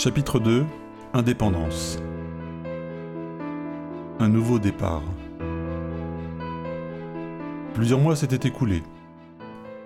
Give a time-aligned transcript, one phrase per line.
[0.00, 0.64] Chapitre 2
[1.12, 1.98] Indépendance
[4.20, 5.02] Un nouveau départ.
[7.74, 8.84] Plusieurs mois s'étaient écoulés.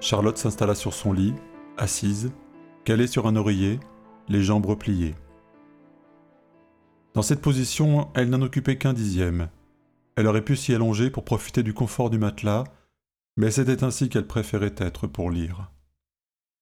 [0.01, 1.33] Charlotte s'installa sur son lit,
[1.79, 2.31] assise,
[2.85, 3.81] calée sur un oreiller,
[4.29, 5.15] les jambes repliées.
[7.15, 9.49] Dans cette position, elle n'en occupait qu'un dixième.
[10.17, 12.65] Elle aurait pu s'y allonger pour profiter du confort du matelas,
[13.39, 15.71] mais c'était ainsi qu'elle préférait être pour lire.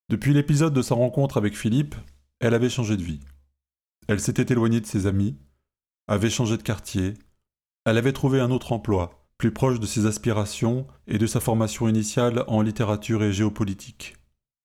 [0.08, 1.96] Depuis l'épisode de sa rencontre avec Philippe,
[2.38, 3.18] elle avait changé de vie.
[4.08, 5.36] Elle s'était éloignée de ses amis,
[6.08, 7.14] avait changé de quartier,
[7.84, 11.88] elle avait trouvé un autre emploi, plus proche de ses aspirations et de sa formation
[11.88, 14.16] initiale en littérature et géopolitique.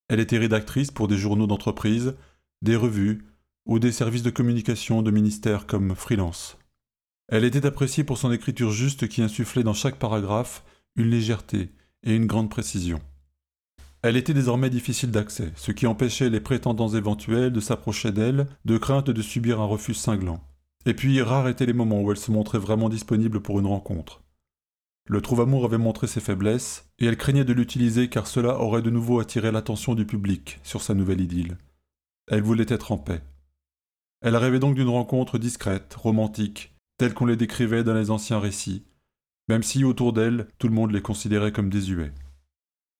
[0.09, 2.16] Elle était rédactrice pour des journaux d'entreprise,
[2.61, 3.25] des revues
[3.66, 6.58] ou des services de communication de ministères comme freelance.
[7.27, 10.63] Elle était appréciée pour son écriture juste qui insufflait dans chaque paragraphe
[10.95, 11.72] une légèreté
[12.03, 13.02] et une grande précision.
[14.05, 18.78] Elle était désormais difficile d'accès, ce qui empêchait les prétendants éventuels de s'approcher d'elle, de
[18.78, 20.44] crainte de subir un refus cinglant.
[20.86, 24.22] Et puis, rares étaient les moments où elle se montrait vraiment disponible pour une rencontre.
[25.08, 28.92] Le trouve-amour avait montré ses faiblesses, et elle craignait de l'utiliser car cela aurait de
[28.92, 31.58] nouveau attiré l'attention du public sur sa nouvelle idylle.
[32.28, 33.23] Elle voulait être en paix.
[34.22, 38.83] Elle rêvait donc d'une rencontre discrète, romantique, telle qu'on les décrivait dans les anciens récits,
[39.50, 42.14] même si autour d'elle tout le monde les considérait comme désuets.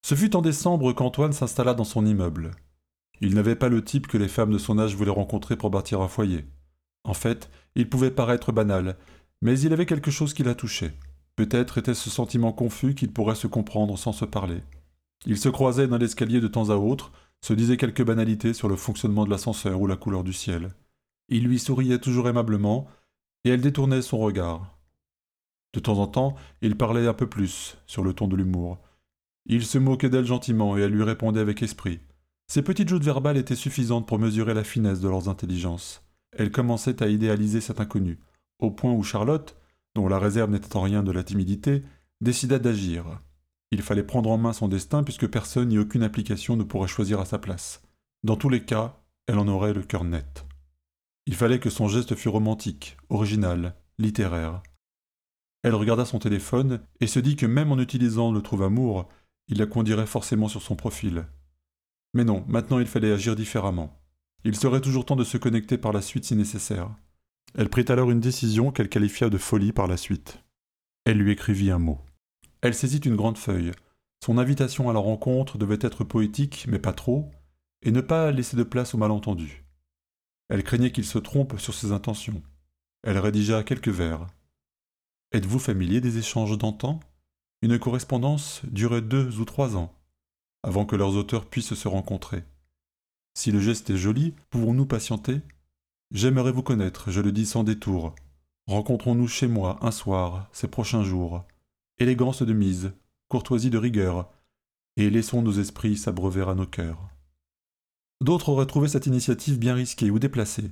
[0.06, 2.52] Ce fut en décembre qu'Antoine s'installa dans son immeuble.
[3.22, 6.00] Il n'avait pas le type que les femmes de son âge voulaient rencontrer pour bâtir
[6.00, 6.46] un foyer.
[7.04, 8.98] En fait, il pouvait paraître banal,
[9.42, 10.94] mais il avait quelque chose qui la touchait.
[11.36, 14.62] Peut-être était ce sentiment confus qu'il pourrait se comprendre sans se parler.
[15.26, 17.12] Il se croisait dans l'escalier de temps à autre,
[17.42, 20.70] se disait quelques banalités sur le fonctionnement de l'ascenseur ou la couleur du ciel.
[21.30, 22.86] Il lui souriait toujours aimablement,
[23.44, 24.78] et elle détournait son regard.
[25.74, 28.78] De temps en temps, il parlait un peu plus, sur le ton de l'humour,
[29.46, 32.00] il se moquait d'elle gentiment et elle lui répondait avec esprit.
[32.48, 36.04] Ces petites joutes verbales étaient suffisantes pour mesurer la finesse de leurs intelligences.
[36.32, 38.20] Elle commençait à idéaliser cet inconnu,
[38.60, 39.58] au point où Charlotte,
[39.96, 41.84] dont la réserve n'était en rien de la timidité,
[42.22, 43.22] décida d'agir.
[43.72, 47.20] Il fallait prendre en main son destin puisque personne ni aucune application ne pourrait choisir
[47.20, 47.82] à sa place.
[48.24, 50.46] Dans tous les cas, elle en aurait le cœur net.
[51.26, 54.62] Il fallait que son geste fût romantique, original, littéraire.
[55.64, 59.10] Elle regarda son téléphone et se dit que même en utilisant le trouve-amour,
[59.48, 61.28] il la conduirait forcément sur son profil.
[62.14, 64.00] Mais non, maintenant il fallait agir différemment.
[64.44, 66.90] Il serait toujours temps de se connecter par la suite si nécessaire.
[67.58, 70.44] Elle prit alors une décision qu'elle qualifia de folie par la suite.
[71.06, 72.00] Elle lui écrivit un mot.
[72.62, 73.72] Elle saisit une grande feuille.
[74.24, 77.32] Son invitation à la rencontre devait être poétique, mais pas trop,
[77.84, 79.64] et ne pas laisser de place au malentendu.
[80.50, 82.42] Elle craignait qu'il se trompe sur ses intentions.
[83.04, 84.28] Elle rédigea quelques vers.
[85.32, 87.00] Êtes-vous familier des échanges d'antan?
[87.66, 89.92] Une correspondance durait deux ou trois ans,
[90.62, 92.44] avant que leurs auteurs puissent se rencontrer.
[93.34, 95.42] Si le geste est joli, pouvons-nous patienter?
[96.12, 98.14] J'aimerais vous connaître, je le dis sans détour.
[98.68, 101.44] Rencontrons-nous chez moi un soir, ces prochains jours.
[101.98, 102.94] Élégance de mise,
[103.30, 104.32] courtoisie de rigueur,
[104.96, 107.10] et laissons nos esprits s'abreuver à nos cœurs.
[108.22, 110.70] D'autres auraient trouvé cette initiative bien risquée ou déplacée.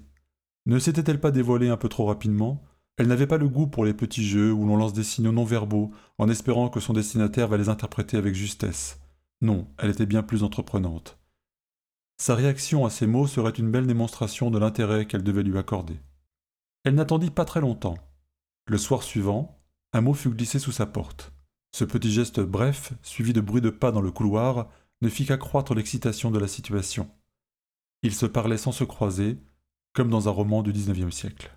[0.67, 2.63] Ne s'était-elle pas dévoilée un peu trop rapidement?
[2.97, 5.45] Elle n'avait pas le goût pour les petits jeux où l'on lance des signaux non
[5.45, 8.99] verbaux en espérant que son destinataire va les interpréter avec justesse.
[9.41, 11.17] Non, elle était bien plus entreprenante.
[12.17, 15.99] Sa réaction à ces mots serait une belle démonstration de l'intérêt qu'elle devait lui accorder.
[16.83, 17.97] Elle n'attendit pas très longtemps.
[18.67, 19.59] Le soir suivant,
[19.93, 21.33] un mot fut glissé sous sa porte.
[21.71, 24.69] Ce petit geste bref, suivi de bruit de pas dans le couloir,
[25.01, 27.09] ne fit qu'accroître l'excitation de la situation.
[28.03, 29.39] Ils se parlaient sans se croiser,
[29.93, 31.51] comme dans un roman du XIXe siècle.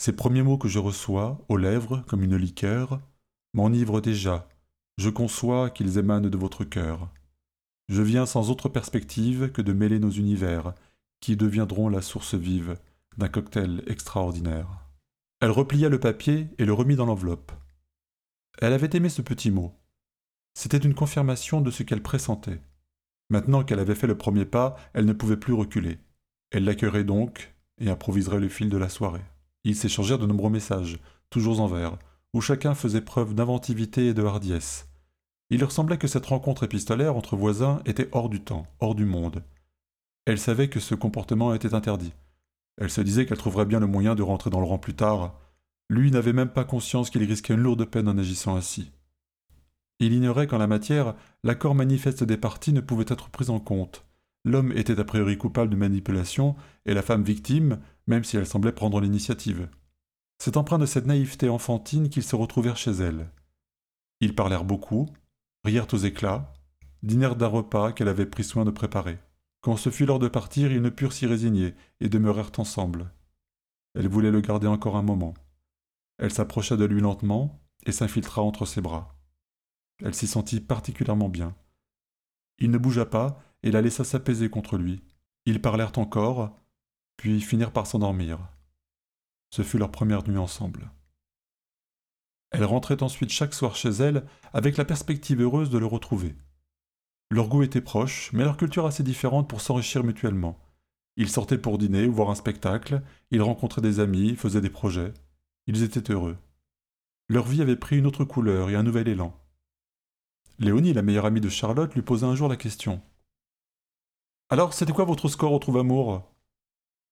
[0.00, 3.00] Ces premiers mots que je reçois, aux lèvres, comme une liqueur,
[3.52, 4.48] m'enivrent déjà.
[4.96, 7.10] Je conçois qu'ils émanent de votre cœur.
[7.88, 10.74] Je viens sans autre perspective que de mêler nos univers,
[11.20, 12.78] qui deviendront la source vive
[13.16, 14.68] d'un cocktail extraordinaire.
[15.40, 17.52] Elle replia le papier et le remit dans l'enveloppe.
[18.60, 19.74] Elle avait aimé ce petit mot.
[20.54, 22.60] C'était une confirmation de ce qu'elle pressentait.
[23.30, 25.98] Maintenant qu'elle avait fait le premier pas, elle ne pouvait plus reculer.
[26.50, 29.24] Elle l'accueillerait donc et improviserait le fil de la soirée.
[29.68, 30.98] Ils s'échangèrent de nombreux messages,
[31.28, 31.98] toujours en vers,
[32.32, 34.88] où chacun faisait preuve d'inventivité et de hardiesse.
[35.50, 39.04] Il leur semblait que cette rencontre épistolaire entre voisins était hors du temps, hors du
[39.04, 39.44] monde.
[40.24, 42.14] Elle savait que ce comportement était interdit.
[42.78, 45.38] Elle se disait qu'elle trouverait bien le moyen de rentrer dans le rang plus tard.
[45.90, 48.90] Lui n'avait même pas conscience qu'il risquait une lourde peine en agissant ainsi.
[50.00, 51.14] Il ignorait qu'en la matière,
[51.44, 54.06] l'accord manifeste des parties ne pouvait être pris en compte.
[54.46, 56.56] L'homme était a priori coupable de manipulation
[56.86, 59.68] et la femme victime, même si elle semblait prendre l'initiative.
[60.38, 63.30] C'est empreint de cette naïveté enfantine qu'ils se retrouvèrent chez elle.
[64.20, 65.06] Ils parlèrent beaucoup,
[65.64, 66.52] rièrent aux éclats,
[67.02, 69.18] dînèrent d'un repas qu'elle avait pris soin de préparer.
[69.60, 73.12] Quand ce fut l'heure de partir, ils ne purent s'y résigner et demeurèrent ensemble.
[73.94, 75.34] Elle voulait le garder encore un moment.
[76.18, 79.16] Elle s'approcha de lui lentement et s'infiltra entre ses bras.
[80.02, 81.54] Elle s'y sentit particulièrement bien.
[82.58, 85.02] Il ne bougea pas et la laissa s'apaiser contre lui.
[85.46, 86.56] Ils parlèrent encore,
[87.18, 88.38] puis finirent par s'endormir.
[89.50, 90.90] Ce fut leur première nuit ensemble.
[92.50, 94.24] Elle rentrait ensuite chaque soir chez elle
[94.54, 96.34] avec la perspective heureuse de le retrouver.
[97.30, 100.58] Leurs goûts étaient proches, mais leur culture assez différente pour s'enrichir mutuellement.
[101.16, 105.12] Ils sortaient pour dîner ou voir un spectacle, ils rencontraient des amis, faisaient des projets.
[105.66, 106.38] Ils étaient heureux.
[107.28, 109.38] Leur vie avait pris une autre couleur et un nouvel élan.
[110.58, 113.02] Léonie, la meilleure amie de Charlotte, lui posa un jour la question.
[114.48, 116.24] Alors, c'était quoi votre score au trouve-amour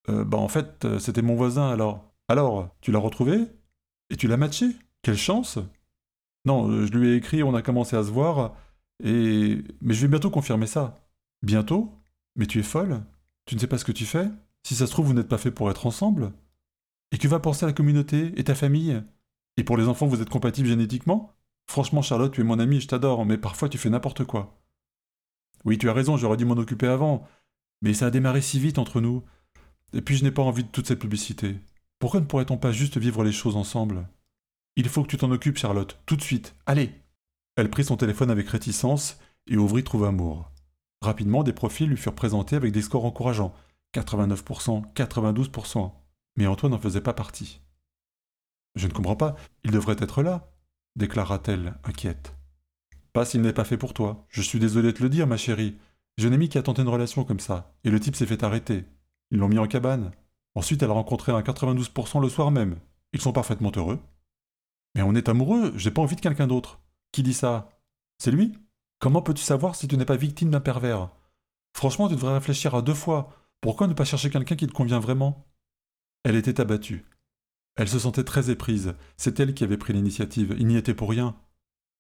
[0.08, 2.12] euh, Bah, en fait, euh, c'était mon voisin alors.
[2.28, 3.46] Alors, tu l'as retrouvé?
[4.10, 4.66] Et tu l'as matché?
[5.02, 5.58] Quelle chance
[6.44, 8.54] Non, euh, je lui ai écrit, on a commencé à se voir,
[9.02, 9.62] et.
[9.80, 10.98] Mais je vais bientôt confirmer ça.
[11.42, 11.92] Bientôt?
[12.36, 13.02] Mais tu es folle?
[13.46, 14.28] Tu ne sais pas ce que tu fais?
[14.64, 16.32] Si ça se trouve, vous n'êtes pas fait pour être ensemble
[17.12, 19.02] Et que va penser la communauté et ta famille?
[19.56, 21.32] Et pour les enfants, vous êtes compatibles génétiquement?
[21.68, 24.60] Franchement, Charlotte, tu es mon amie, je t'adore, mais parfois tu fais n'importe quoi.
[25.64, 27.26] Oui, tu as raison, j'aurais dû m'en occuper avant.
[27.82, 29.24] Mais ça a démarré si vite entre nous.
[29.92, 31.56] Et puis je n'ai pas envie de toute cette publicité.
[31.98, 34.08] Pourquoi ne pourrait-on pas juste vivre les choses ensemble?
[34.76, 36.54] Il faut que tu t'en occupes, Charlotte, tout de suite.
[36.66, 36.92] Allez
[37.56, 40.50] Elle prit son téléphone avec réticence et ouvrit Trouve Amour.
[41.00, 43.54] Rapidement, des profils lui furent présentés avec des scores encourageants
[43.94, 45.92] 89%, 92%.
[46.36, 47.60] Mais Antoine n'en faisait pas partie.
[48.74, 50.52] Je ne comprends pas, il devrait être là,
[50.96, 52.34] déclara-t-elle, inquiète.
[53.14, 54.26] Pas s'il n'est pas fait pour toi.
[54.28, 55.78] Je suis désolé de te le dire, ma chérie.
[56.20, 58.84] Un ami qui a tenté une relation comme ça, et le type s'est fait arrêter.
[59.30, 60.12] Ils l'ont mis en cabane.
[60.54, 62.78] Ensuite, elle a rencontré un 92% le soir même.
[63.12, 63.98] Ils sont parfaitement heureux.
[64.94, 66.80] Mais on est amoureux, j'ai pas envie de quelqu'un d'autre.
[67.12, 67.68] Qui dit ça?
[68.18, 68.52] C'est lui?
[68.98, 71.10] Comment peux-tu savoir si tu n'es pas victime d'un pervers?
[71.74, 73.30] Franchement, tu devrais réfléchir à deux fois.
[73.60, 75.46] Pourquoi ne pas chercher quelqu'un qui te convient vraiment?
[76.24, 77.04] Elle était abattue.
[77.76, 78.94] Elle se sentait très éprise.
[79.18, 80.56] C'est elle qui avait pris l'initiative.
[80.58, 81.36] Il n'y était pour rien.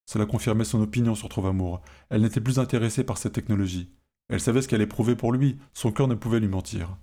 [0.06, 1.82] Cela confirmait son opinion sur Trouve Amour.
[2.08, 3.92] Elle n'était plus intéressée par cette technologie.
[4.28, 5.58] Elle savait ce qu'elle éprouvait pour lui.
[5.74, 6.96] Son cœur ne pouvait lui mentir.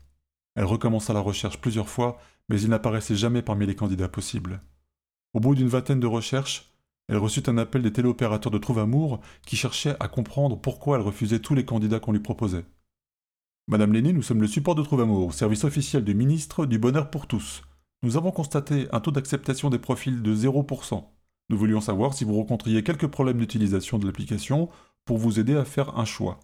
[0.55, 2.17] Elle recommença la recherche plusieurs fois,
[2.49, 4.61] mais il n'apparaissait jamais parmi les candidats possibles.
[5.33, 6.71] Au bout d'une vingtaine de recherches,
[7.07, 11.03] elle reçut un appel des téléopérateurs de Trouve Amour qui cherchaient à comprendre pourquoi elle
[11.03, 12.65] refusait tous les candidats qu'on lui proposait.
[13.67, 17.09] Madame Lenné, nous sommes le support de Trouve Amour, service officiel du ministre du Bonheur
[17.09, 17.63] pour tous.
[18.03, 21.03] Nous avons constaté un taux d'acceptation des profils de 0%.
[21.49, 24.69] Nous voulions savoir si vous rencontriez quelques problèmes d'utilisation de l'application
[25.05, 26.39] pour vous aider à faire un choix.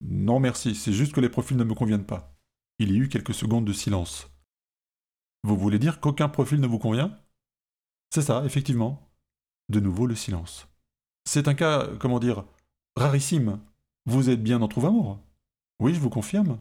[0.00, 2.29] Non merci, c'est juste que les profils ne me conviennent pas.
[2.82, 4.30] Il y eut quelques secondes de silence.
[5.44, 7.14] Vous voulez dire qu'aucun profil ne vous convient?
[8.08, 9.12] C'est ça, effectivement.
[9.68, 10.66] De nouveau le silence.
[11.26, 12.42] C'est un cas, comment dire,
[12.96, 13.60] rarissime.
[14.06, 15.20] Vous êtes bien en trouve amour?
[15.78, 16.58] Oui, je vous confirme.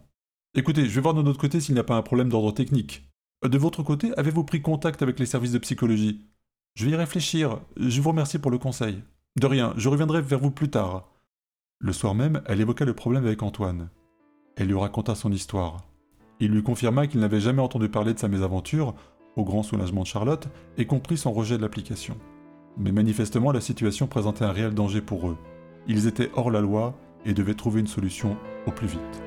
[0.55, 3.09] Écoutez, je vais voir de notre côté s'il n'y a pas un problème d'ordre technique.
[3.47, 6.27] De votre côté, avez-vous pris contact avec les services de psychologie?
[6.75, 7.61] Je vais y réfléchir.
[7.77, 9.01] Je vous remercie pour le conseil.
[9.39, 11.13] De rien, je reviendrai vers vous plus tard.
[11.79, 13.89] Le soir même, elle évoqua le problème avec Antoine.
[14.57, 15.85] Elle lui raconta son histoire.
[16.39, 18.95] Il lui confirma qu'il n'avait jamais entendu parler de sa mésaventure,
[19.35, 20.47] au grand soulagement de Charlotte,
[20.77, 22.15] et comprit son rejet de l'application.
[22.77, 25.37] Mais manifestement, la situation présentait un réel danger pour eux.
[25.87, 28.37] Ils étaient hors la loi et devaient trouver une solution
[28.67, 29.21] au plus vite.